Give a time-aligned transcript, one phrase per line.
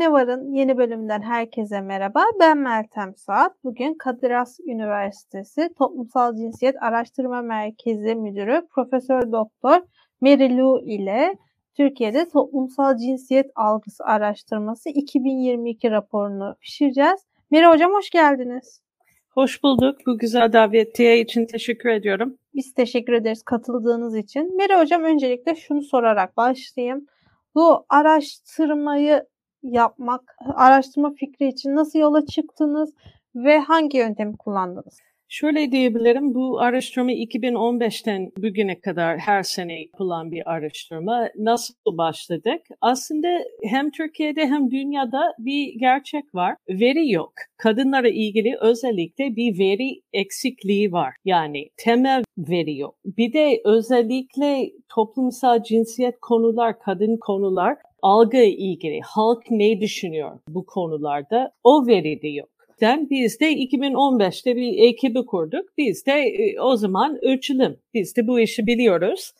[0.00, 2.24] Mutfakta Ne Var'ın yeni bölümünden herkese merhaba.
[2.40, 3.64] Ben Meltem Saat.
[3.64, 9.80] Bugün Kadir Has Üniversitesi Toplumsal Cinsiyet Araştırma Merkezi Müdürü Profesör Doktor
[10.20, 11.36] Mary Lou ile
[11.76, 17.20] Türkiye'de Toplumsal Cinsiyet Algısı Araştırması 2022 raporunu pişireceğiz.
[17.50, 18.80] Mary Hocam hoş geldiniz.
[19.30, 19.98] Hoş bulduk.
[20.06, 22.38] Bu güzel davetiye için teşekkür ediyorum.
[22.54, 24.56] Biz teşekkür ederiz katıldığınız için.
[24.56, 27.06] Mary Hocam öncelikle şunu sorarak başlayayım.
[27.54, 29.24] Bu araştırmayı
[29.62, 32.94] yapmak, araştırma fikri için nasıl yola çıktınız
[33.34, 34.98] ve hangi yöntemi kullandınız?
[35.32, 41.28] Şöyle diyebilirim, bu araştırma 2015'ten bugüne kadar her sene yapılan bir araştırma.
[41.36, 42.60] Nasıl başladık?
[42.80, 43.28] Aslında
[43.64, 46.56] hem Türkiye'de hem dünyada bir gerçek var.
[46.68, 47.32] Veri yok.
[47.56, 51.14] Kadınlara ilgili özellikle bir veri eksikliği var.
[51.24, 52.94] Yani temel veri yok.
[53.04, 61.52] Bir de özellikle toplumsal cinsiyet konular, kadın konular algı ilgili halk ne düşünüyor bu konularda
[61.64, 62.48] o veri de yok.
[62.82, 65.64] Biz de 2015'te bir ekibi kurduk.
[65.78, 67.76] Biz de e, o zaman ölçelim.
[67.94, 69.32] Biz de bu işi biliyoruz.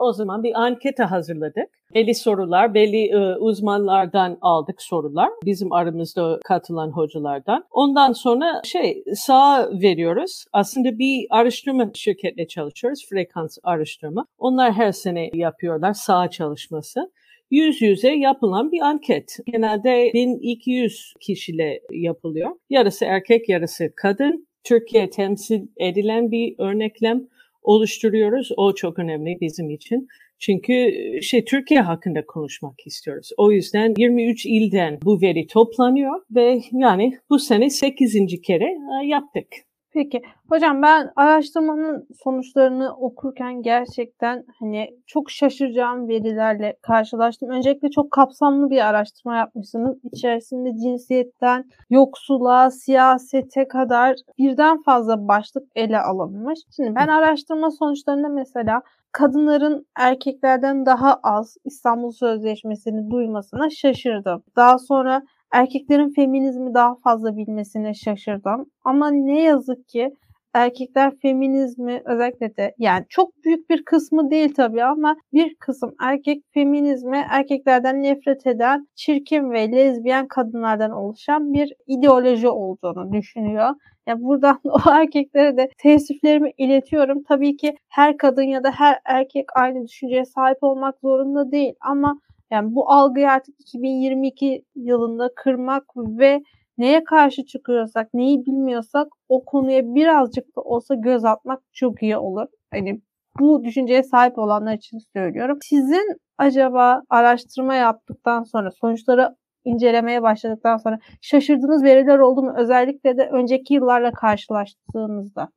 [0.00, 1.68] O zaman bir ankete hazırladık.
[1.94, 5.30] Belli sorular, belli e, uzmanlardan aldık sorular.
[5.44, 7.64] Bizim aramızda katılan hocalardan.
[7.70, 10.44] Ondan sonra şey sağ veriyoruz.
[10.52, 13.06] Aslında bir araştırma şirketle çalışıyoruz.
[13.10, 14.26] Frekans araştırma.
[14.38, 17.10] Onlar her sene yapıyorlar sağ çalışması
[17.50, 19.38] yüz yüze yapılan bir anket.
[19.46, 22.50] Genelde 1200 kişiyle yapılıyor.
[22.70, 24.48] Yarısı erkek, yarısı kadın.
[24.64, 27.28] Türkiye temsil edilen bir örneklem
[27.62, 28.50] oluşturuyoruz.
[28.56, 30.08] O çok önemli bizim için.
[30.38, 30.92] Çünkü
[31.22, 33.30] şey Türkiye hakkında konuşmak istiyoruz.
[33.36, 38.40] O yüzden 23 ilden bu veri toplanıyor ve yani bu sene 8.
[38.42, 38.64] kere
[39.02, 39.46] e, yaptık.
[39.92, 47.50] Peki hocam ben araştırmanın sonuçlarını okurken gerçekten hani çok şaşıracağım verilerle karşılaştım.
[47.50, 49.96] Öncelikle çok kapsamlı bir araştırma yapmışsınız.
[50.12, 56.58] İçerisinde cinsiyetten yoksula, siyasete kadar birden fazla başlık ele alınmış.
[56.76, 58.82] Şimdi ben araştırma sonuçlarında mesela
[59.12, 64.42] kadınların erkeklerden daha az İstanbul Sözleşmesi'ni duymasına şaşırdım.
[64.56, 65.22] Daha sonra
[65.52, 68.66] erkeklerin feminizmi daha fazla bilmesine şaşırdım.
[68.84, 70.12] Ama ne yazık ki
[70.54, 76.42] erkekler feminizmi özellikle de yani çok büyük bir kısmı değil tabii ama bir kısım erkek
[76.54, 83.74] feminizmi erkeklerden nefret eden çirkin ve lezbiyen kadınlardan oluşan bir ideoloji olduğunu düşünüyor.
[84.06, 87.22] Yani buradan o erkeklere de teessüflerimi iletiyorum.
[87.22, 92.20] Tabii ki her kadın ya da her erkek aynı düşünceye sahip olmak zorunda değil ama
[92.50, 96.42] yani bu algıyı artık 2022 yılında kırmak ve
[96.78, 102.46] neye karşı çıkıyorsak, neyi bilmiyorsak o konuya birazcık da olsa göz atmak çok iyi olur.
[102.70, 103.00] Hani
[103.40, 105.58] bu düşünceye sahip olanlar için söylüyorum.
[105.62, 112.54] Sizin acaba araştırma yaptıktan sonra sonuçları incelemeye başladıktan sonra şaşırdığınız veriler oldu mu?
[112.56, 115.48] Özellikle de önceki yıllarla karşılaştığınızda.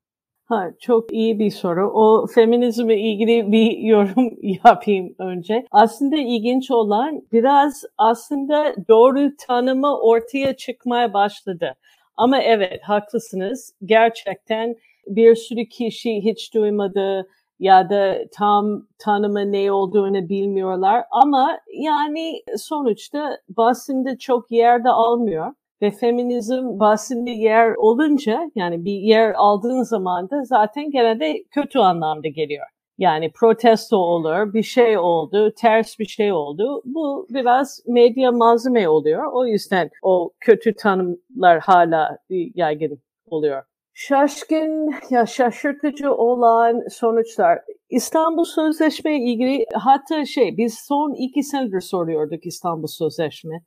[0.52, 1.92] Ha, çok iyi bir soru.
[1.94, 5.66] O feminizme ilgili bir yorum yapayım önce.
[5.72, 11.76] Aslında ilginç olan biraz aslında doğru tanımı ortaya çıkmaya başladı.
[12.18, 13.74] Ama evet haklısınız.
[13.86, 14.76] Gerçekten
[15.08, 17.28] bir sürü kişi hiç duymadı
[17.60, 21.04] ya da tam tanımı ne olduğunu bilmiyorlar.
[21.12, 25.54] Ama yani sonuçta basında çok yerde almıyor.
[25.82, 32.28] Ve feminizm bahsinde yer olunca yani bir yer aldığın zaman da zaten genelde kötü anlamda
[32.28, 32.66] geliyor.
[32.98, 36.82] Yani protesto olur, bir şey oldu, ters bir şey oldu.
[36.86, 39.24] Bu biraz medya malzeme oluyor.
[39.34, 42.18] O yüzden o kötü tanımlar hala
[42.56, 43.64] yaygın oluyor.
[43.94, 47.60] Şaşkın ya şaşırtıcı olan sonuçlar.
[47.90, 53.62] İstanbul Sözleşme ilgili hatta şey biz son iki senedir soruyorduk İstanbul Sözleşme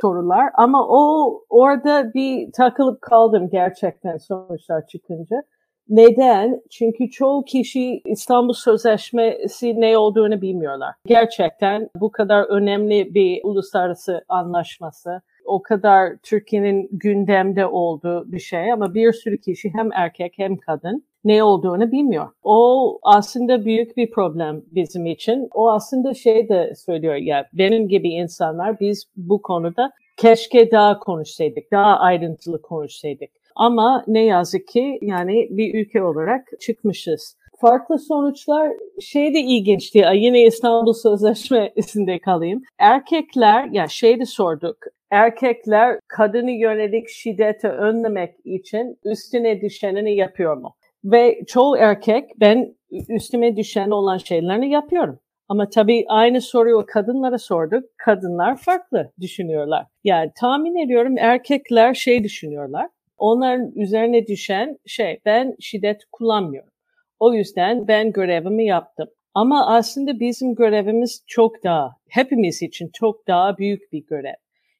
[0.00, 5.42] sorular ama o orada bir takılıp kaldım gerçekten sonuçlar çıkınca.
[5.88, 6.62] Neden?
[6.70, 10.94] Çünkü çoğu kişi İstanbul Sözleşmesi ne olduğunu bilmiyorlar.
[11.06, 18.94] Gerçekten bu kadar önemli bir uluslararası anlaşması, o kadar Türkiye'nin gündemde olduğu bir şey ama
[18.94, 22.28] bir sürü kişi hem erkek hem kadın ne olduğunu bilmiyor.
[22.42, 25.48] O aslında büyük bir problem bizim için.
[25.54, 31.72] O aslında şey de söylüyor ya benim gibi insanlar biz bu konuda keşke daha konuşsaydık,
[31.72, 33.30] daha ayrıntılı konuşsaydık.
[33.56, 37.36] Ama ne yazık ki yani bir ülke olarak çıkmışız.
[37.60, 40.04] Farklı sonuçlar şey de ilginçti.
[40.14, 42.62] Yine İstanbul Sözleşmesi'nde kalayım.
[42.78, 44.76] Erkekler ya şey de sorduk.
[45.10, 50.74] Erkekler kadını yönelik şiddeti önlemek için üstüne düşenini yapıyor mu?
[51.04, 52.74] Ve çoğu erkek ben
[53.08, 55.18] üstüme düşen olan şeylerini yapıyorum.
[55.48, 57.84] Ama tabii aynı soruyu kadınlara sorduk.
[57.98, 59.86] Kadınlar farklı düşünüyorlar.
[60.04, 62.88] Yani tahmin ediyorum erkekler şey düşünüyorlar.
[63.16, 66.70] Onların üzerine düşen şey ben şiddet kullanmıyorum.
[67.18, 69.08] O yüzden ben görevimi yaptım.
[69.34, 74.34] Ama aslında bizim görevimiz çok daha, hepimiz için çok daha büyük bir görev.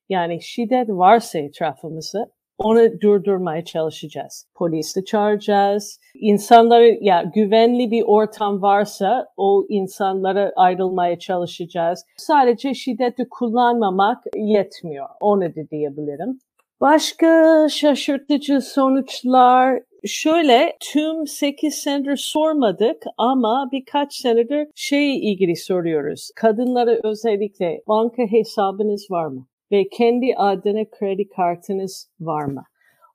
[0.09, 2.31] Yani şiddet varsa etrafımızda
[2.63, 4.47] onu durdurmaya çalışacağız.
[4.55, 6.01] Polisi çağıracağız.
[6.15, 12.05] İnsanları ya güvenli bir ortam varsa o insanlara ayrılmaya çalışacağız.
[12.17, 15.09] Sadece şiddeti kullanmamak yetmiyor.
[15.21, 16.39] Onu da diyebilirim.
[16.81, 26.31] Başka şaşırtıcı sonuçlar şöyle tüm 8 senedir sormadık ama birkaç senedir şey ilgili soruyoruz.
[26.37, 29.47] Kadınlara özellikle banka hesabınız var mı?
[29.73, 32.65] Ve kendi adına kredi kartınız var mı?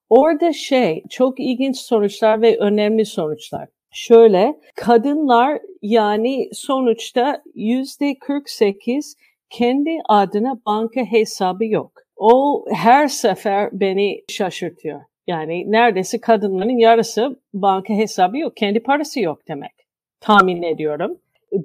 [0.10, 3.68] Orada şey çok ilginç sonuçlar ve önemli sonuçlar.
[3.92, 9.16] Şöyle kadınlar yani sonuçta yüzde 48
[9.50, 11.92] kendi adına banka hesabı yok.
[12.16, 15.02] O her sefer beni şaşırtıyor.
[15.28, 19.72] Yani neredeyse kadınların yarısı banka hesabı yok, kendi parası yok demek.
[20.20, 21.18] Tahmin ediyorum.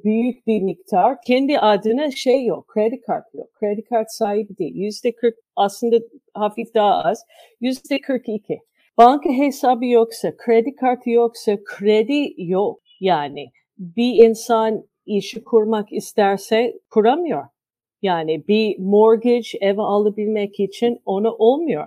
[0.05, 3.53] Büyük bir miktar kendi adına şey yok, kredi kartı yok.
[3.55, 4.75] Kredi kart sahibi değil.
[4.75, 5.97] Yüzde 40 aslında
[6.35, 7.25] hafif daha az.
[7.61, 8.59] Yüzde 42.
[8.99, 12.81] Banka hesabı yoksa, kredi kartı yoksa kredi yok.
[13.01, 13.47] Yani
[13.79, 17.45] bir insan işi kurmak isterse kuramıyor.
[18.03, 21.87] Yani bir mortgage ev alabilmek için onu olmuyor.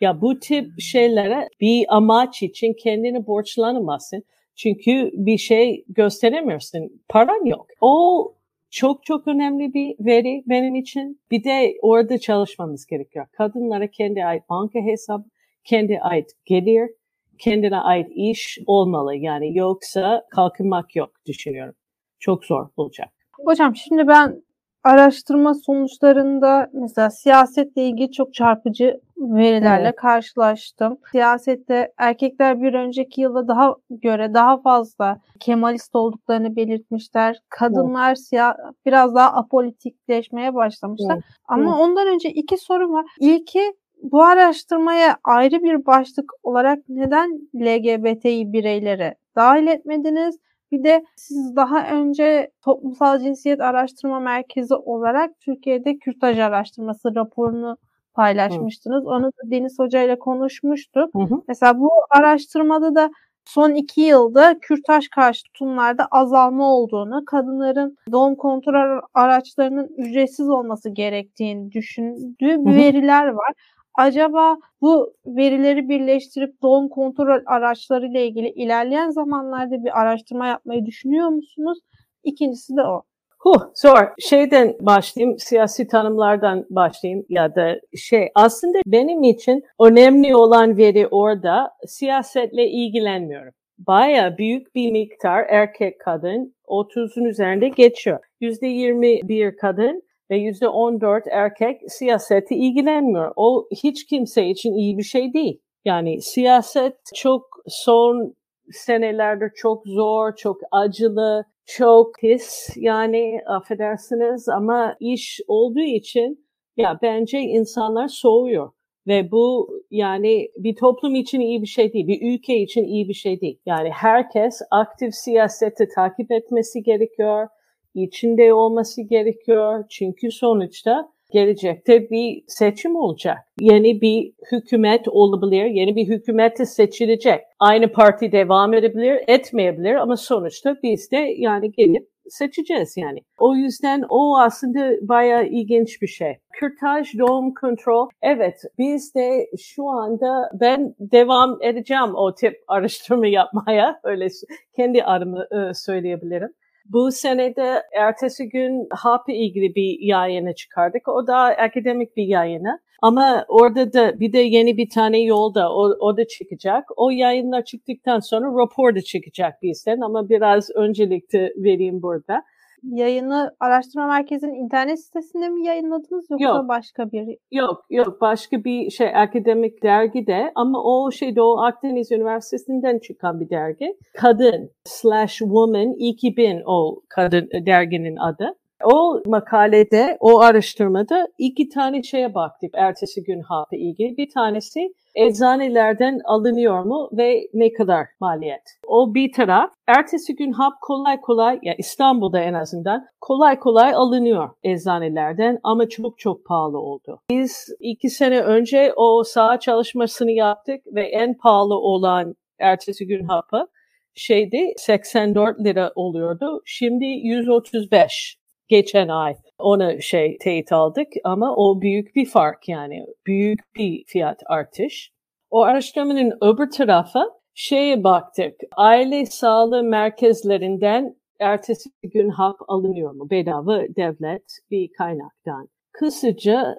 [0.00, 4.22] Ya bu tip şeylere bir amaç için kendini borçlanamazsın.
[4.62, 7.02] Çünkü bir şey gösteremiyorsun.
[7.08, 7.66] Paran yok.
[7.80, 8.34] O
[8.70, 11.20] çok çok önemli bir veri benim için.
[11.30, 13.26] Bir de orada çalışmamız gerekiyor.
[13.32, 15.24] Kadınlara kendi ait banka hesabı,
[15.64, 16.90] kendi ait gelir,
[17.38, 19.16] kendine ait iş olmalı.
[19.16, 21.74] Yani yoksa kalkınmak yok düşünüyorum.
[22.18, 23.08] Çok zor olacak.
[23.44, 24.42] Hocam şimdi ben
[24.84, 29.96] araştırma sonuçlarında mesela siyasetle ilgili çok çarpıcı verilerle evet.
[29.96, 30.98] karşılaştım.
[31.12, 37.36] Siyasette erkekler bir önceki yılda daha göre daha fazla Kemalist olduklarını belirtmişler.
[37.48, 38.20] Kadınlar evet.
[38.20, 38.56] siya
[38.86, 41.14] biraz daha apolitikleşmeye başlamışlar.
[41.14, 41.24] Evet.
[41.48, 41.80] Ama evet.
[41.80, 43.06] ondan önce iki sorum var.
[43.20, 43.72] İlki
[44.02, 50.38] bu araştırmaya ayrı bir başlık olarak neden LGBTİ bireyleri dahil etmediniz?
[50.72, 57.76] Bir de siz daha önce Toplumsal Cinsiyet Araştırma Merkezi olarak Türkiye'de kürtaj araştırması raporunu
[58.14, 59.04] paylaşmıştınız.
[59.04, 59.08] Hı.
[59.08, 61.14] Onu da Deniz Hoca ile konuşmuştuk.
[61.14, 61.42] Hı hı.
[61.48, 63.10] Mesela bu araştırmada da
[63.44, 71.72] son iki yılda kürtaj karşı tutumlarda azalma olduğunu, kadınların doğum kontrol araçlarının ücretsiz olması gerektiğini
[71.72, 72.74] düşündüğü hı hı.
[72.74, 73.52] veriler var.
[73.94, 81.28] Acaba bu verileri birleştirip doğum kontrol araçları ile ilgili ilerleyen zamanlarda bir araştırma yapmayı düşünüyor
[81.28, 81.78] musunuz?
[82.24, 83.02] İkincisi de o.
[83.38, 84.08] Huh, zor.
[84.18, 91.70] Şeyden başlayayım, siyasi tanımlardan başlayayım ya da şey aslında benim için önemli olan veri orada
[91.86, 93.52] siyasetle ilgilenmiyorum.
[93.78, 98.18] Baya büyük bir miktar erkek kadın 30'un üzerinde geçiyor.
[98.40, 103.32] %21 kadın ve yüzde 14 erkek siyaseti ilgilenmiyor.
[103.36, 105.60] O hiç kimse için iyi bir şey değil.
[105.84, 108.34] Yani siyaset çok son
[108.70, 116.46] senelerde çok zor, çok acılı, çok pis yani affedersiniz ama iş olduğu için
[116.76, 118.70] ya bence insanlar soğuyor.
[119.06, 123.14] Ve bu yani bir toplum için iyi bir şey değil, bir ülke için iyi bir
[123.14, 123.58] şey değil.
[123.66, 127.48] Yani herkes aktif siyaseti takip etmesi gerekiyor
[127.94, 129.84] içinde olması gerekiyor.
[129.90, 133.38] Çünkü sonuçta gelecekte bir seçim olacak.
[133.60, 137.40] Yeni bir hükümet olabilir, yeni bir hükümet seçilecek.
[137.58, 143.18] Aynı parti devam edebilir, etmeyebilir ama sonuçta biz de yani gelip seçeceğiz yani.
[143.38, 146.36] O yüzden o aslında bayağı ilginç bir şey.
[146.52, 148.08] Kürtaj doğum kontrol.
[148.22, 154.00] Evet biz de şu anda ben devam edeceğim o tip araştırma yapmaya.
[154.04, 154.28] Öyle
[154.76, 156.52] kendi adımı söyleyebilirim.
[156.86, 161.08] Bu senede ertesi gün HAP'e ilgili bir yayını çıkardık.
[161.08, 162.80] O da akademik bir yayını.
[163.02, 166.84] Ama orada da bir de yeni bir tane yolda o, o da çıkacak.
[166.96, 172.42] O yayınlar çıktıktan sonra rapor da çıkacak bizden ama biraz öncelikli vereyim burada
[172.82, 177.36] yayını araştırma merkezinin internet sitesinde mi yayınladınız yoksa yok, başka bir?
[177.52, 183.50] Yok yok başka bir şey akademik dergide ama o şey Doğu Akdeniz Üniversitesi'nden çıkan bir
[183.50, 183.96] dergi.
[184.16, 188.54] Kadın slash woman 2000 o kadın derginin adı.
[188.84, 194.16] O makalede, o araştırmada iki tane şeye baktık ertesi gün hapı ilgili.
[194.16, 198.62] Bir tanesi eczanelerden alınıyor mu ve ne kadar maliyet?
[198.86, 199.70] O bir taraf.
[199.86, 206.18] Ertesi gün hap kolay kolay, ya İstanbul'da en azından kolay kolay alınıyor eczanelerden ama çok
[206.18, 207.20] çok pahalı oldu.
[207.30, 213.66] Biz iki sene önce o saha çalışmasını yaptık ve en pahalı olan ertesi gün hapı
[214.14, 216.62] şeydi 84 lira oluyordu.
[216.64, 218.39] Şimdi 135
[218.70, 224.40] geçen ay ona şey teyit aldık ama o büyük bir fark yani büyük bir fiyat
[224.46, 225.12] artış.
[225.50, 227.20] O araştırmanın öbür tarafı
[227.54, 235.68] şeye baktık aile sağlığı merkezlerinden ertesi gün hap alınıyor mu bedava devlet bir kaynaktan.
[235.92, 236.76] Kısaca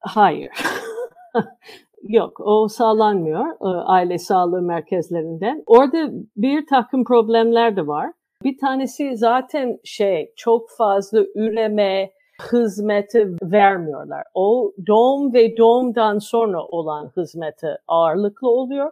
[0.00, 0.50] hayır.
[2.02, 5.62] Yok o sağlanmıyor e, aile sağlığı merkezlerinden.
[5.66, 8.12] Orada bir takım problemler de var.
[8.44, 12.10] Bir tanesi zaten şey çok fazla üreme
[12.52, 14.22] hizmeti vermiyorlar.
[14.34, 18.90] O doğum ve doğumdan sonra olan hizmeti ağırlıklı oluyor.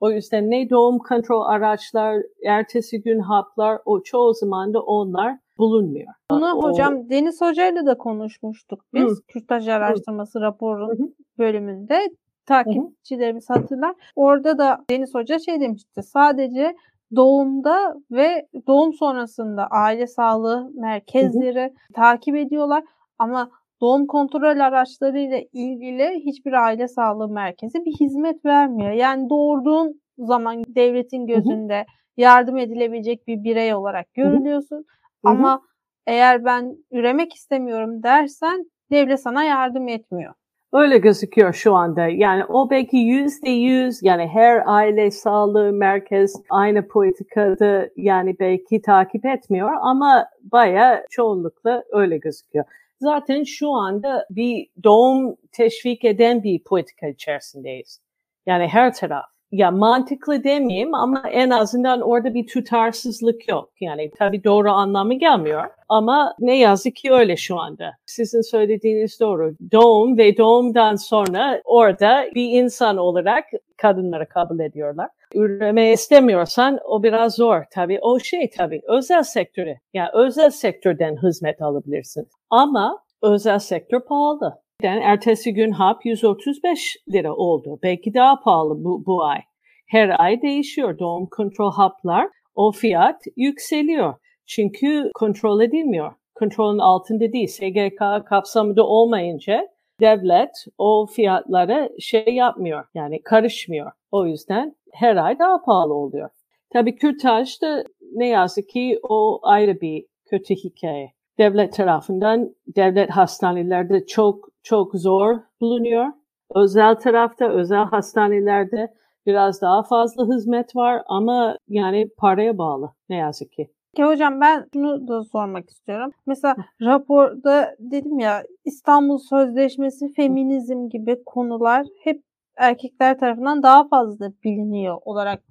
[0.00, 6.12] O yüzden ne doğum kontrol araçlar, ertesi gün haplar, o çoğu zaman da onlar bulunmuyor.
[6.30, 9.02] Bunu o, hocam Deniz Hoca'yla da konuşmuştuk biz.
[9.02, 9.22] Hı.
[9.28, 12.10] Kürtaj araştırması raporun bölümünde
[12.46, 13.94] takipçilerimiz hatırlar.
[14.16, 16.02] Orada da Deniz Hoca şey demişti.
[16.02, 16.76] Sadece
[17.16, 21.92] doğumda ve doğum sonrasında aile sağlığı merkezleri hı hı.
[21.94, 22.84] takip ediyorlar
[23.18, 23.50] ama
[23.80, 28.92] doğum kontrol araçları ile ilgili hiçbir aile sağlığı merkezi bir hizmet vermiyor.
[28.92, 31.84] Yani doğurduğun zaman devletin gözünde hı hı.
[32.16, 34.76] yardım edilebilecek bir birey olarak görülüyorsun.
[34.76, 34.84] Hı hı.
[35.32, 35.60] Ama
[36.06, 40.34] eğer ben üremek istemiyorum dersen devlet sana yardım etmiyor.
[40.72, 42.06] Öyle gözüküyor şu anda.
[42.06, 49.26] Yani o belki yüzde yüz yani her aile sağlığı merkez aynı politikada yani belki takip
[49.26, 52.64] etmiyor ama baya çoğunlukla öyle gözüküyor.
[53.00, 58.00] Zaten şu anda bir doğum teşvik eden bir politika içerisindeyiz.
[58.46, 63.70] Yani her taraf ya mantıklı demeyeyim ama en azından orada bir tutarsızlık yok.
[63.80, 67.92] Yani tabii doğru anlamı gelmiyor ama ne yazık ki öyle şu anda.
[68.06, 69.54] Sizin söylediğiniz doğru.
[69.72, 73.44] Doğum ve doğumdan sonra orada bir insan olarak
[73.76, 75.08] kadınları kabul ediyorlar.
[75.34, 77.62] Üreme istemiyorsan o biraz zor.
[77.74, 79.80] Tabii o şey tabii özel sektöre.
[79.94, 82.28] Yani özel sektörden hizmet alabilirsin.
[82.50, 84.67] Ama özel sektör pahalı.
[84.82, 87.78] Yani ertesi gün hap 135 lira oldu.
[87.82, 89.40] Belki daha pahalı bu, bu ay.
[89.86, 90.98] Her ay değişiyor.
[90.98, 94.14] Doğum kontrol haplar o fiyat yükseliyor.
[94.46, 96.12] Çünkü kontrol edilmiyor.
[96.34, 97.46] Kontrolün altında değil.
[97.46, 99.68] SGK kapsamında olmayınca
[100.00, 102.84] devlet o fiyatlara şey yapmıyor.
[102.94, 103.92] Yani karışmıyor.
[104.10, 106.30] O yüzden her ay daha pahalı oluyor.
[106.70, 111.12] Tabii kürtaj da ne yazık ki o ayrı bir kötü hikaye.
[111.38, 116.06] Devlet tarafından devlet hastanelerde çok çok zor bulunuyor.
[116.54, 118.94] Özel tarafta, özel hastanelerde
[119.26, 123.70] biraz daha fazla hizmet var ama yani paraya bağlı ne yazık ki.
[123.96, 126.10] Ki hocam ben şunu da sormak istiyorum.
[126.26, 132.22] Mesela raporda dedim ya İstanbul Sözleşmesi, feminizm gibi konular hep
[132.56, 135.42] erkekler tarafından daha fazla biliniyor olarak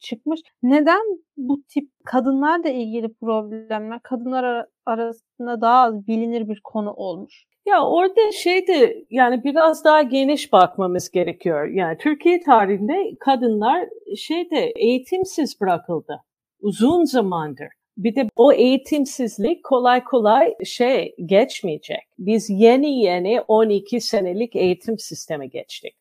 [0.00, 0.40] çıkmış.
[0.62, 1.02] Neden
[1.36, 7.44] bu tip kadınlarla ilgili problemler kadınlar arasında daha az bilinir bir konu olmuş?
[7.66, 11.66] Ya orada şeydi yani biraz daha geniş bakmamız gerekiyor.
[11.66, 16.20] Yani Türkiye tarihinde kadınlar şeyde eğitimsiz bırakıldı
[16.64, 17.68] uzun zamandır.
[17.96, 22.02] Bir de o eğitimsizlik kolay kolay şey geçmeyecek.
[22.18, 25.94] Biz yeni yeni 12 senelik eğitim sistemi geçtik.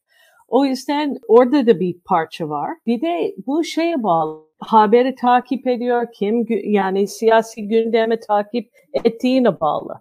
[0.47, 2.69] O yüzden orada da bir parça var.
[2.85, 4.43] Bir de bu şeye bağlı.
[4.59, 9.93] Haberi takip ediyor kim yani siyasi gündemi takip ettiğine bağlı.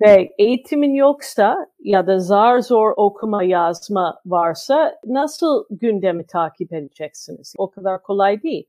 [0.00, 7.54] Ve eğitimin yoksa ya da zar zor okuma yazma varsa nasıl gündemi takip edeceksiniz?
[7.58, 8.64] O kadar kolay değil.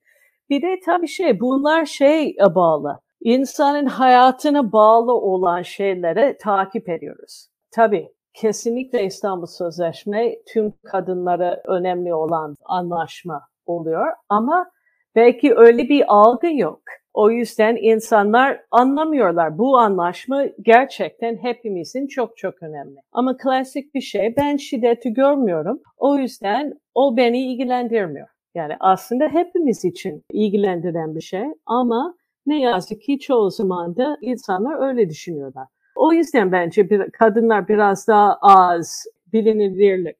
[0.50, 3.00] Bir de tabii şey bunlar şey bağlı.
[3.22, 7.48] İnsanın hayatına bağlı olan şeylere takip ediyoruz.
[7.72, 14.72] Tabii kesinlikle İstanbul Sözleşme tüm kadınlara önemli olan anlaşma oluyor ama
[15.16, 16.82] belki öyle bir algı yok.
[17.14, 19.58] O yüzden insanlar anlamıyorlar.
[19.58, 23.00] Bu anlaşma gerçekten hepimizin çok çok önemli.
[23.12, 25.82] Ama klasik bir şey ben şiddeti görmüyorum.
[25.98, 28.28] O yüzden o beni ilgilendirmiyor.
[28.56, 32.16] Yani aslında hepimiz için ilgilendiren bir şey ama
[32.46, 35.68] ne yazık ki çoğu zaman da insanlar öyle düşünüyorlar.
[35.96, 40.18] O yüzden bence bir, kadınlar biraz daha az bilinirlik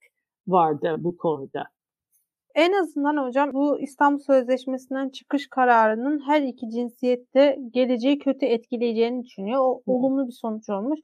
[0.48, 1.64] vardı bu konuda.
[2.56, 9.60] En azından hocam bu İstanbul Sözleşmesi'nden çıkış kararının her iki cinsiyette geleceği kötü etkileyeceğini düşünüyor.
[9.60, 9.92] O Hı.
[9.92, 11.00] olumlu bir sonuç olmuş.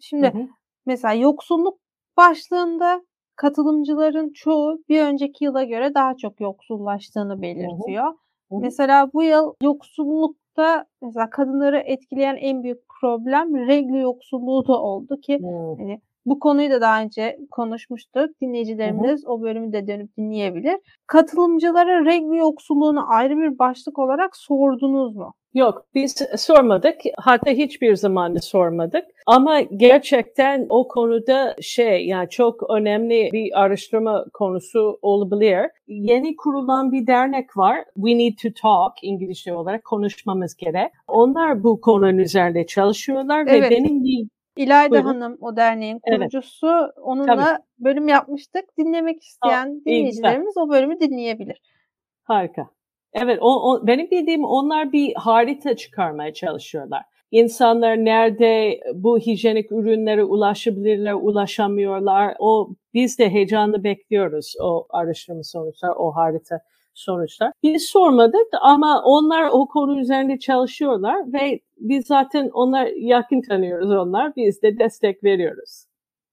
[0.00, 0.48] Şimdi Hı.
[0.86, 1.78] mesela yoksulluk
[2.16, 3.02] başlığında
[3.36, 8.04] katılımcıların çoğu bir önceki yıla göre daha çok yoksullaştığını belirtiyor.
[8.04, 8.60] Hı hı.
[8.60, 9.54] Mesela bu yıl
[10.56, 15.76] yoksullukta mesela kadınları etkileyen en büyük problem regl yoksulluğu da oldu ki hı.
[15.78, 18.30] hani bu konuyu da daha önce konuşmuştuk.
[18.42, 19.32] Dinleyicilerimiz hı hı.
[19.32, 20.76] o bölümü de dönüp dinleyebilir.
[21.06, 25.34] Katılımcılara regl yoksulluğunu ayrı bir başlık olarak sordunuz mu?
[25.54, 33.28] Yok biz sormadık hatta hiçbir zaman sormadık ama gerçekten o konuda şey yani çok önemli
[33.32, 35.70] bir araştırma konusu olabilir.
[35.88, 40.92] Yeni kurulan bir dernek var We Need to Talk İngilizce olarak konuşmamız gerek.
[41.08, 43.62] Onlar bu konunun üzerinde çalışıyorlar evet.
[43.62, 44.04] ve benim
[44.60, 45.06] İlayda Buyurun.
[45.06, 46.66] Hanım o derneğin kurucusu.
[46.66, 46.92] Evet.
[47.02, 47.62] Onunla Tabii.
[47.78, 48.64] bölüm yapmıştık.
[48.78, 51.60] Dinlemek isteyen Aa, dinleyicilerimiz o bölümü dinleyebilir.
[52.22, 52.68] Harika.
[53.12, 57.02] Evet, o, o, benim bildiğim onlar bir harita çıkarmaya çalışıyorlar.
[57.30, 62.36] İnsanlar nerede bu hijyenik ürünlere ulaşabilirler, ulaşamıyorlar.
[62.38, 66.60] O biz de heyecanla bekliyoruz o araştırma sonuçlar, o harita
[67.00, 67.52] sonuçlar.
[67.62, 74.36] Biz sormadık ama onlar o konu üzerinde çalışıyorlar ve biz zaten onlar yakın tanıyoruz onlar.
[74.36, 75.84] Biz de destek veriyoruz.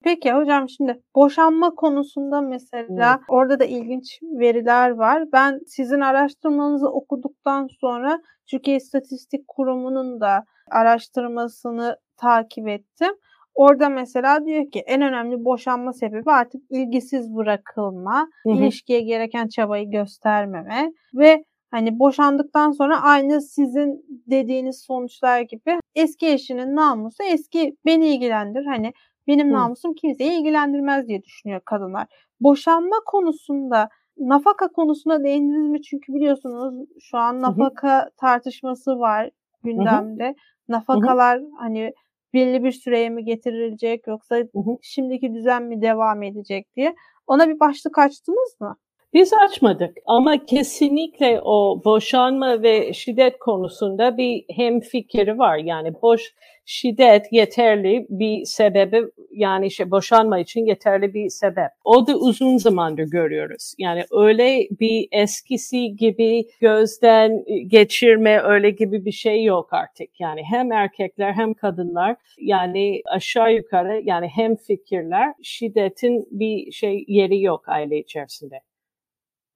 [0.03, 3.25] Peki hocam şimdi boşanma konusunda mesela evet.
[3.29, 5.23] orada da ilginç veriler var.
[5.33, 13.13] Ben sizin araştırmanızı okuduktan sonra Türkiye İstatistik Kurumu'nun da araştırmasını takip ettim.
[13.57, 18.57] Orada mesela diyor ki en önemli boşanma sebebi artık ilgisiz bırakılma, hı hı.
[18.57, 26.75] ilişkiye gereken çabayı göstermeme ve hani boşandıktan sonra aynı sizin dediğiniz sonuçlar gibi eski eşinin
[26.75, 28.65] namusu eski beni ilgilendir.
[28.65, 28.93] Hani
[29.27, 32.07] benim namusum kimseyi ilgilendirmez diye düşünüyor kadınlar.
[32.39, 35.81] Boşanma konusunda nafaka konusuna değindiniz mi?
[35.81, 38.09] Çünkü biliyorsunuz şu an nafaka Hı-hı.
[38.17, 39.29] tartışması var
[39.63, 40.23] gündemde.
[40.23, 40.35] Hı-hı.
[40.69, 41.49] Nafakalar Hı-hı.
[41.59, 41.93] hani
[42.33, 44.77] belli bir süreye mi getirilecek yoksa Hı-hı.
[44.81, 46.95] şimdiki düzen mi devam edecek diye.
[47.27, 48.77] Ona bir başlık açtınız mı?
[49.17, 55.57] Biz açmadık ama kesinlikle o boşanma ve şiddet konusunda bir hem fikri var.
[55.57, 56.33] Yani boş
[56.65, 61.69] şiddet yeterli bir sebebi yani işte boşanma için yeterli bir sebep.
[61.83, 63.73] O da uzun zamandır görüyoruz.
[63.77, 70.19] Yani öyle bir eskisi gibi gözden geçirme öyle gibi bir şey yok artık.
[70.19, 77.41] Yani hem erkekler hem kadınlar yani aşağı yukarı yani hem fikirler şiddetin bir şey yeri
[77.41, 78.66] yok aile içerisinde.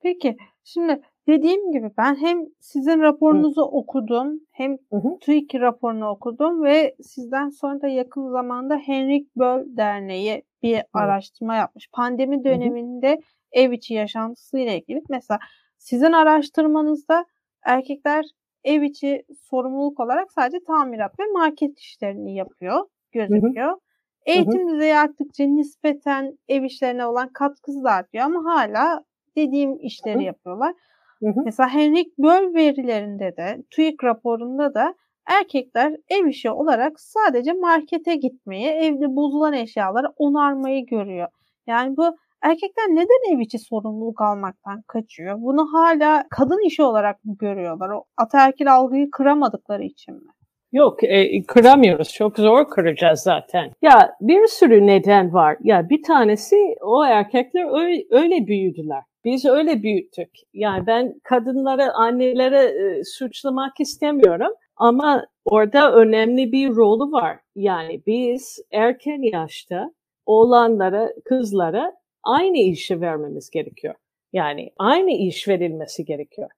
[0.04, 5.20] Peki, şimdi dediğim gibi ben hem sizin raporunuzu okudum hem hı hı.
[5.22, 10.84] TÜİK raporunu okudum ve sizden sonra da yakın zamanda Henrik Böll Derneği bir hı.
[10.94, 11.90] araştırma yapmış.
[11.92, 13.22] Pandemi döneminde hı hı.
[13.52, 15.02] ev içi yaşantısıyla ilgili.
[15.10, 15.40] Mesela
[15.78, 17.26] sizin araştırmanızda
[17.66, 18.26] erkekler
[18.64, 23.68] ev içi sorumluluk olarak sadece tamirat ve market işlerini yapıyor, gözüküyor.
[23.68, 23.80] Hı hı.
[24.26, 24.74] Eğitim hı hı.
[24.74, 29.04] düzeyi arttıkça nispeten ev işlerine olan katkısı da artıyor ama hala
[29.36, 30.24] dediğim işleri Hı.
[30.24, 30.74] yapıyorlar.
[31.20, 31.42] Hı hı.
[31.46, 38.68] Mesela Henrik Böll verilerinde de TÜİK raporunda da erkekler ev işi olarak sadece markete gitmeyi,
[38.68, 41.28] evde bozulan eşyaları onarmayı görüyor.
[41.68, 45.42] Yani bu erkekler neden ev içi sorumluluk almaktan kaçıyor?
[45.42, 47.90] Bunu hala kadın işi olarak mı görüyorlar?
[47.90, 50.32] O ataerkil algıyı kıramadıkları için mi?
[50.72, 52.14] Yok e, kıramıyoruz.
[52.14, 53.72] Çok zor kıracağız zaten.
[53.82, 55.58] Ya bir sürü neden var.
[55.64, 59.04] Ya bir tanesi o erkekler öyle, öyle büyüdüler.
[59.26, 60.30] Biz öyle büyüttük.
[60.54, 67.40] Yani ben kadınlara, annelere e, suçlamak istemiyorum ama orada önemli bir rolü var.
[67.56, 69.92] Yani biz erken yaşta
[70.26, 73.96] oğlanlara, kızlara aynı işi vermemiz gerekiyor.
[74.34, 76.50] Yani aynı iş verilmesi gerekiyor.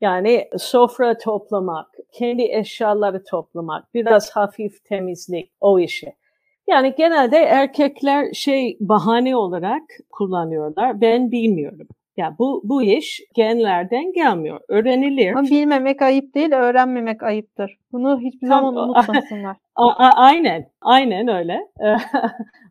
[0.00, 6.12] Yani sofra toplamak, kendi eşyaları toplamak, biraz hafif temizlik, o işi.
[6.68, 11.00] Yani genelde erkekler şey bahane olarak kullanıyorlar.
[11.00, 11.88] Ben bilmiyorum.
[12.16, 14.60] Ya bu bu iş genlerden gelmiyor.
[14.68, 15.32] Öğrenilir.
[15.32, 17.78] Ama bilmemek ayıp değil, öğrenmemek ayıptır.
[17.92, 19.56] Bunu hiçbir Tam, zaman unutmasınlar.
[19.76, 21.60] A, a, aynen, aynen öyle.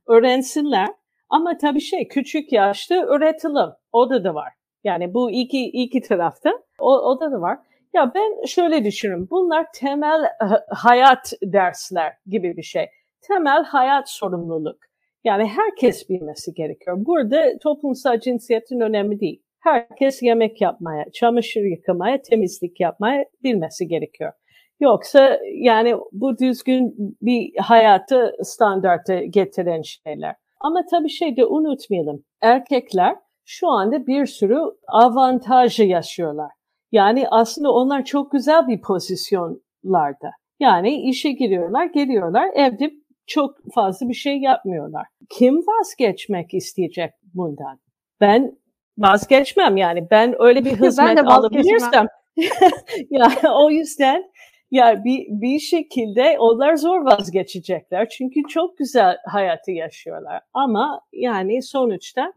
[0.07, 0.87] Öğrensinler.
[1.29, 3.69] Ama tabii şey küçük yaşta öğretilim.
[3.91, 4.53] O da da var.
[4.83, 7.59] Yani bu iki iki tarafta o, o da da var.
[7.93, 9.27] Ya ben şöyle düşünüyorum.
[9.31, 10.21] Bunlar temel
[10.69, 12.85] hayat dersler gibi bir şey.
[13.21, 14.77] Temel hayat sorumluluk.
[15.23, 16.97] Yani herkes bilmesi gerekiyor.
[17.05, 19.43] Burada toplumsal cinsiyetin önemli değil.
[19.59, 24.31] Herkes yemek yapmaya, çamaşır yıkamaya, temizlik yapmaya bilmesi gerekiyor.
[24.79, 30.35] Yoksa yani bu düzgün bir hayatı standarta getiren şeyler.
[30.61, 32.23] Ama tabii şey de unutmayalım.
[32.41, 34.57] Erkekler şu anda bir sürü
[34.87, 36.51] avantajı yaşıyorlar.
[36.91, 40.31] Yani aslında onlar çok güzel bir pozisyonlarda.
[40.59, 42.91] Yani işe giriyorlar, geliyorlar, evde
[43.27, 45.07] çok fazla bir şey yapmıyorlar.
[45.29, 47.79] Kim vazgeçmek isteyecek bundan?
[48.21, 48.57] Ben
[48.97, 52.07] vazgeçmem yani ben öyle bir hizmet alabilirsem
[53.09, 54.23] yani o yüzden
[54.71, 58.09] ya bir, bir şekilde onlar zor vazgeçecekler.
[58.09, 60.41] Çünkü çok güzel hayatı yaşıyorlar.
[60.53, 62.33] Ama yani sonuçta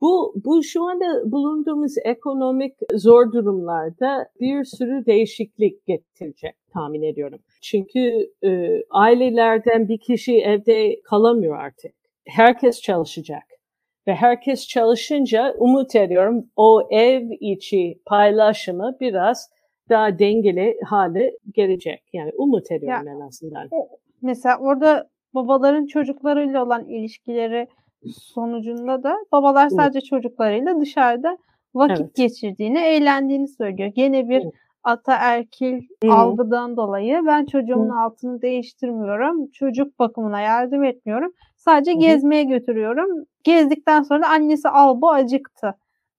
[0.00, 7.38] bu, bu şu anda bulunduğumuz ekonomik zor durumlarda bir sürü değişiklik getirecek tahmin ediyorum.
[7.62, 11.92] Çünkü e, ailelerden bir kişi evde kalamıyor artık.
[12.26, 13.42] Herkes çalışacak.
[14.06, 19.50] Ve herkes çalışınca umut ediyorum o ev içi paylaşımı biraz
[19.88, 22.02] daha dengeli hale gelecek.
[22.12, 23.68] Yani umut ediyorum ya, en azından.
[24.22, 27.68] Mesela orada babaların çocuklarıyla olan ilişkileri
[28.18, 31.38] sonucunda da babalar sadece çocuklarıyla dışarıda
[31.74, 32.14] vakit evet.
[32.14, 33.90] geçirdiğini, eğlendiğini söylüyor.
[33.94, 34.52] Gene bir evet.
[34.84, 36.12] ataerkil Hı-hı.
[36.12, 38.00] algıdan dolayı ben çocuğumun Hı-hı.
[38.00, 41.32] altını değiştirmiyorum, çocuk bakımına yardım etmiyorum.
[41.56, 42.00] Sadece Hı-hı.
[42.00, 43.24] gezmeye götürüyorum.
[43.44, 45.74] Gezdikten sonra da annesi al bu acıktı.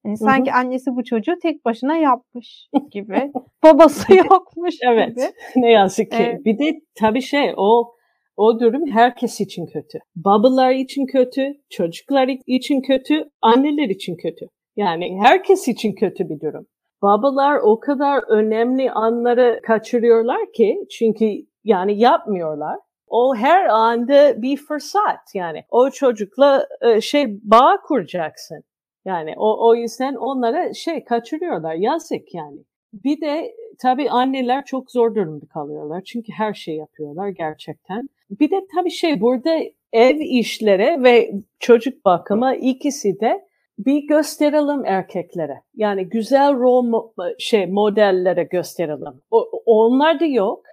[0.05, 3.31] Yani sanki annesi bu çocuğu tek başına yapmış gibi.
[3.63, 5.25] Babası yokmuş evet, gibi.
[5.55, 6.17] Ne yazık ki.
[6.19, 6.45] Evet.
[6.45, 7.93] Bir de tabii şey o
[8.41, 9.99] o durum herkes için kötü.
[10.15, 14.45] Babalar için kötü, çocuklar için kötü, anneler için kötü.
[14.75, 16.65] Yani herkes için kötü bir durum.
[17.01, 21.25] Babalar o kadar önemli anları kaçırıyorlar ki çünkü
[21.63, 22.79] yani yapmıyorlar.
[23.07, 25.63] O her anda bir fırsat yani.
[25.69, 28.63] O çocukla e, şey bağ kuracaksın.
[29.05, 31.73] Yani o, o yüzden onlara şey kaçırıyorlar.
[31.73, 32.59] Yazık yani.
[32.93, 36.01] Bir de tabii anneler çok zor durumda kalıyorlar.
[36.01, 38.09] Çünkü her şey yapıyorlar gerçekten.
[38.39, 39.59] Bir de tabii şey burada
[39.93, 43.41] ev işlere ve çocuk bakımı ikisi de
[43.77, 45.61] bir gösterelim erkeklere.
[45.75, 49.21] Yani güzel rol şey modellere gösterelim.
[49.31, 50.63] O, onlar da yok.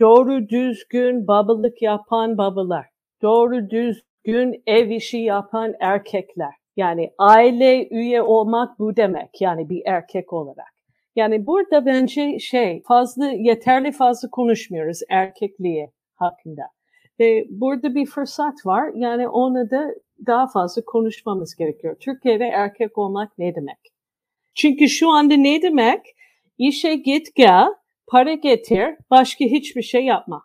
[0.00, 2.86] Doğru düzgün babalık yapan babalar.
[3.22, 6.54] Doğru düzgün ev işi yapan erkekler.
[6.76, 9.40] Yani aile üye olmak bu demek.
[9.40, 10.74] Yani bir erkek olarak.
[11.16, 16.62] Yani burada bence şey fazla yeterli fazla konuşmuyoruz erkekliği hakkında.
[17.20, 18.90] Ve burada bir fırsat var.
[18.94, 19.94] Yani onu da
[20.26, 21.96] daha fazla konuşmamız gerekiyor.
[22.00, 23.78] Türkiye'de erkek olmak ne demek?
[24.54, 26.00] Çünkü şu anda ne demek?
[26.58, 27.66] İşe git gel,
[28.06, 30.42] para getir, başka hiçbir şey yapma.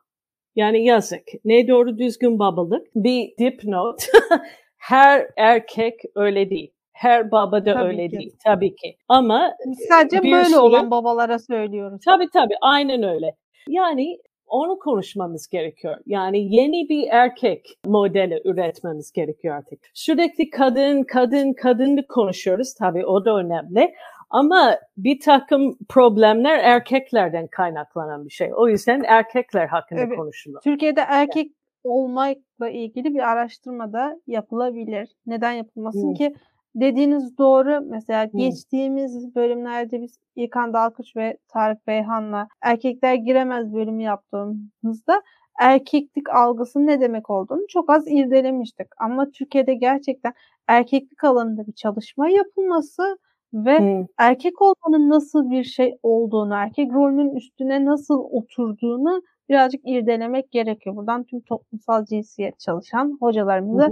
[0.56, 1.24] Yani yazık.
[1.46, 2.88] Ne doğru düzgün babalık.
[2.96, 4.02] Bir dipnot.
[4.78, 6.72] Her erkek öyle değil.
[6.94, 8.18] Her baba da tabii öyle ki.
[8.18, 8.98] değil tabii ki.
[9.08, 9.54] Ama
[9.90, 12.02] sadece böyle sürü, olan babalara söylüyoruz.
[12.06, 13.36] Tabii tabii aynen öyle.
[13.68, 14.18] Yani
[14.50, 15.98] onu konuşmamız gerekiyor.
[16.06, 19.80] Yani yeni bir erkek modeli üretmemiz gerekiyor artık.
[19.94, 22.74] Sürekli kadın, kadın, kadın konuşuyoruz.
[22.74, 23.94] Tabii o da önemli.
[24.30, 28.52] Ama bir takım problemler erkeklerden kaynaklanan bir şey.
[28.56, 30.18] O yüzden erkekler hakkında evet.
[30.18, 30.60] konuşulur.
[30.64, 31.52] Türkiye'de erkek
[31.84, 35.10] olmakla ilgili bir araştırma da yapılabilir.
[35.26, 36.14] Neden yapılmasın hmm.
[36.14, 36.36] ki?
[36.80, 37.82] Dediğiniz doğru.
[37.90, 38.40] Mesela hmm.
[38.40, 45.22] geçtiğimiz bölümlerde biz İlkan Dalkıç ve Tarık Beyhan'la erkekler giremez bölümü yaptığımızda
[45.60, 48.88] erkeklik algısının ne demek olduğunu çok az irdelemiştik.
[49.00, 50.34] Ama Türkiye'de gerçekten
[50.68, 53.18] erkeklik alanında bir çalışma yapılması
[53.54, 54.06] ve hmm.
[54.18, 60.96] erkek olmanın nasıl bir şey olduğunu, erkek rolünün üstüne nasıl oturduğunu birazcık irdelemek gerekiyor.
[60.96, 63.90] Buradan tüm toplumsal cinsiyet çalışan hocalarımıza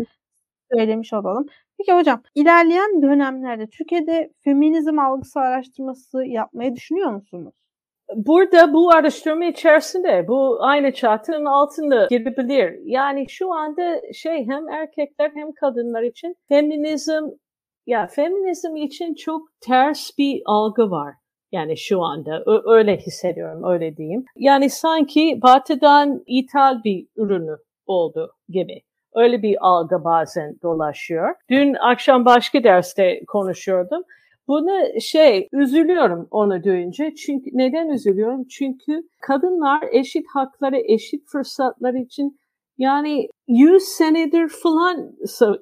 [0.71, 1.45] söylemiş olalım.
[1.77, 7.53] Peki hocam ilerleyen dönemlerde Türkiye'de feminizm algısı araştırması yapmayı düşünüyor musunuz?
[8.15, 12.79] Burada bu araştırma içerisinde bu aynı çatının altında girebilir.
[12.85, 17.23] Yani şu anda şey hem erkekler hem kadınlar için feminizm
[17.87, 21.13] ya feminizm için çok ters bir algı var.
[21.51, 24.25] Yani şu anda öyle hissediyorum, öyle diyeyim.
[24.35, 28.81] Yani sanki batıdan ithal bir ürünü oldu gibi.
[29.17, 31.35] Öyle bir algı bazen dolaşıyor.
[31.49, 34.03] Dün akşam başka derste konuşuyordum.
[34.47, 37.15] Bunu şey üzülüyorum onu duyunca.
[37.15, 38.47] Çünkü neden üzülüyorum?
[38.47, 42.39] Çünkü kadınlar eşit hakları, eşit fırsatlar için
[42.77, 45.11] yani 100 senedir falan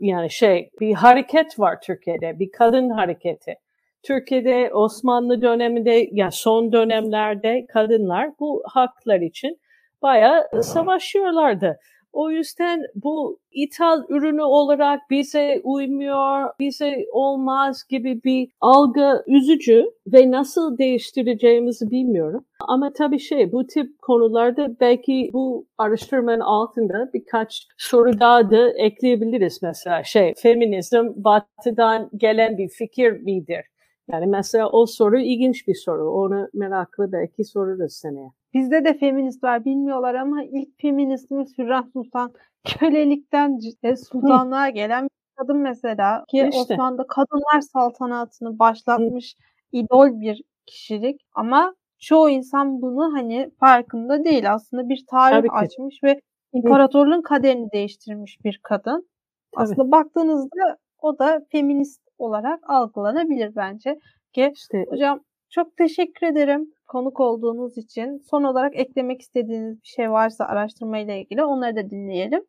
[0.02, 3.56] yani şey bir hareket var Türkiye'de, bir kadın hareketi.
[4.04, 9.60] Türkiye'de Osmanlı döneminde ya son dönemlerde kadınlar bu haklar için
[10.02, 11.80] bayağı savaşıyorlardı.
[12.16, 20.32] O yüzden bu ithal ürünü olarak bize uymuyor, bize olmaz gibi bir algı üzücü ve
[20.32, 22.46] nasıl değiştireceğimizi bilmiyorum.
[22.68, 29.60] Ama tabii şey bu tip konularda belki bu araştırmanın altında birkaç soru daha da ekleyebiliriz
[29.64, 33.66] mesela şey feminizm batıdan gelen bir fikir midir?
[34.12, 36.12] Yani mesela o soru ilginç bir soru.
[36.12, 38.32] Onu meraklı belki sorarız seneye.
[38.56, 42.34] Bizde de feminist var bilmiyorlar ama ilk feministimiz Hürrem Sultan
[42.80, 46.74] kölelikten e, sultanlığa gelen bir kadın mesela ki İşte.
[46.74, 49.36] Osmanlı'da kadınlar saltanatını başlatmış
[49.72, 54.54] idol bir kişilik ama çoğu insan bunu hani farkında değil.
[54.54, 56.22] Aslında bir tarih açmış ve
[56.54, 59.10] imparatorluğun kaderini değiştirmiş bir kadın.
[59.52, 59.64] Tabii.
[59.64, 64.00] Aslında baktığınızda o da feminist olarak algılanabilir bence.
[64.34, 68.22] Ki İşte hocam çok teşekkür ederim konuk olduğunuz için.
[68.30, 72.42] Son olarak eklemek istediğiniz bir şey varsa araştırmayla ilgili onları da dinleyelim.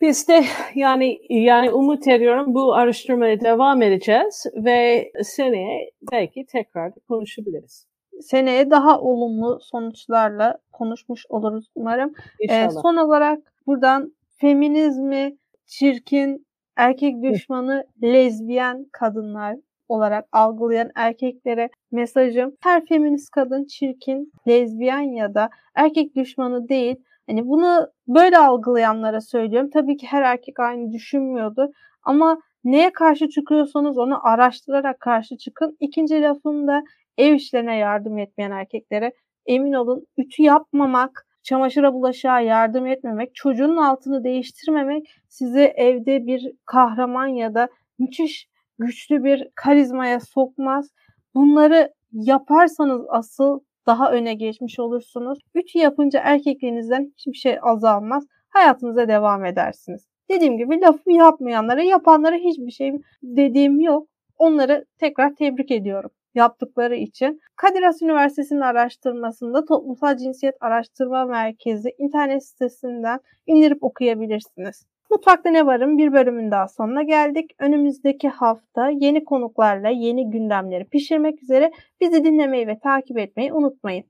[0.00, 7.86] Biz de yani yani umut ediyorum bu araştırmaya devam edeceğiz ve seneye belki tekrar konuşabiliriz.
[8.20, 12.12] Seneye daha olumlu sonuçlarla konuşmuş oluruz umarım.
[12.40, 12.82] Ee, İnşallah.
[12.82, 19.56] son olarak buradan feminizmi çirkin, erkek düşmanı, lezbiyen kadınlar
[19.88, 26.96] olarak algılayan erkeklere mesajım her feminist kadın çirkin, lezbiyen ya da erkek düşmanı değil.
[27.26, 29.70] Hani bunu böyle algılayanlara söylüyorum.
[29.72, 31.68] Tabii ki her erkek aynı düşünmüyordur
[32.02, 35.76] ama neye karşı çıkıyorsanız onu araştırarak karşı çıkın.
[35.80, 36.82] İkinci lafım da
[37.18, 39.12] ev işlerine yardım etmeyen erkeklere
[39.46, 47.26] emin olun ütü yapmamak, çamaşıra bulaşığa yardım etmemek, çocuğun altını değiştirmemek sizi evde bir kahraman
[47.26, 47.68] ya da
[47.98, 50.90] müthiş güçlü bir karizmaya sokmaz.
[51.34, 55.38] Bunları yaparsanız asıl daha öne geçmiş olursunuz.
[55.54, 58.24] Ütü yapınca erkekliğinizden hiçbir şey azalmaz.
[58.48, 60.06] Hayatınıza devam edersiniz.
[60.30, 64.08] Dediğim gibi lafı yapmayanlara, yapanlara hiçbir şey dediğim yok.
[64.38, 67.40] Onları tekrar tebrik ediyorum yaptıkları için.
[67.56, 74.86] Kadir Has Üniversitesi'nin araştırmasında Toplumsal Cinsiyet Araştırma Merkezi internet sitesinden indirip okuyabilirsiniz.
[75.14, 77.50] Mutfakta ne varım bir bölümün daha sonuna geldik.
[77.58, 84.04] Önümüzdeki hafta yeni konuklarla yeni gündemleri pişirmek üzere bizi dinlemeyi ve takip etmeyi unutmayın.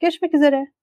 [0.00, 0.75] Görüşmek üzere.